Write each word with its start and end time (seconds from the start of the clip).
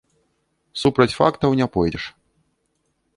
Супраць 0.83 1.15
фактаў 1.19 1.53
не 1.59 1.67
пойдзеш. 1.75 2.03